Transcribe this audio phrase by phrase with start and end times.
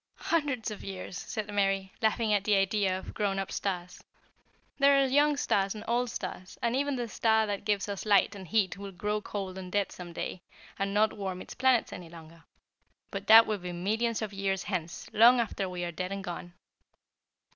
[0.33, 4.03] "Hundreds of years," said Mary, laughing at the idea of grown up stars.
[4.79, 8.33] "There are young stars and old stars, and even the star that gives us light
[8.33, 10.41] and heat will grow cold and dead some day,
[10.79, 12.43] and not warm its planets any longer.
[13.11, 16.53] But that will be millions of years hence, long after we are dead and gone."